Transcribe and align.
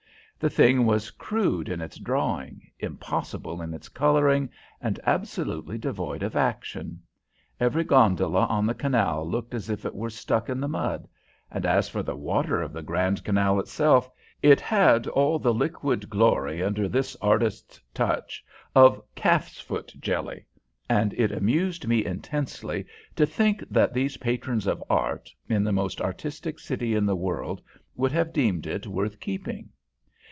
The 0.41 0.49
thing 0.49 0.87
was 0.87 1.11
crude 1.11 1.69
in 1.69 1.81
its 1.81 1.99
drawing, 1.99 2.63
impossible 2.79 3.61
in 3.61 3.75
its 3.75 3.89
coloring, 3.89 4.49
and 4.81 4.99
absolutely 5.05 5.77
devoid 5.77 6.23
of 6.23 6.35
action. 6.35 7.03
Every 7.59 7.83
gondola 7.83 8.47
on 8.47 8.65
the 8.65 8.73
canal 8.73 9.23
looked 9.29 9.53
as 9.53 9.69
if 9.69 9.85
it 9.85 9.93
were 9.93 10.09
stuck 10.09 10.49
in 10.49 10.59
the 10.59 10.67
mud, 10.67 11.07
and 11.51 11.63
as 11.63 11.89
for 11.89 12.01
the 12.01 12.15
water 12.15 12.59
of 12.59 12.73
the 12.73 12.81
Grand 12.81 13.23
Canal 13.23 13.59
itself, 13.59 14.09
it 14.41 14.59
had 14.59 15.05
all 15.05 15.37
the 15.37 15.53
liquid 15.53 16.09
glory 16.09 16.63
under 16.63 16.89
this 16.89 17.15
artist's 17.21 17.79
touch 17.93 18.43
of 18.73 18.99
calf's 19.13 19.59
foot 19.61 19.93
jelly, 19.99 20.47
and 20.89 21.13
it 21.13 21.31
amused 21.31 21.87
me 21.87 22.03
intensely 22.03 22.83
to 23.15 23.27
think 23.27 23.63
that 23.69 23.93
these 23.93 24.17
patrons 24.17 24.65
of 24.65 24.83
art, 24.89 25.29
in 25.49 25.63
the 25.63 25.71
most 25.71 26.01
artistic 26.01 26.57
city 26.57 26.95
in 26.95 27.05
the 27.05 27.15
world, 27.15 27.61
should 27.95 28.11
have 28.11 28.33
deemed 28.33 28.65
it 28.65 28.87
worth 28.87 29.19
keeping. 29.19 29.69